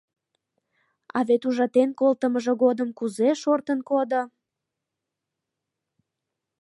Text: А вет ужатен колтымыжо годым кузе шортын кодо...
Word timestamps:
А 1.17 1.19
вет 1.27 1.43
ужатен 1.49 1.89
колтымыжо 1.99 2.53
годым 2.63 2.89
кузе 2.97 3.29
шортын 3.41 3.79
кодо... 3.89 4.21